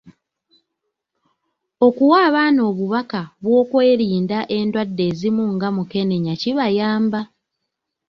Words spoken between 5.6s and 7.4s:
mukenenya kibayamba.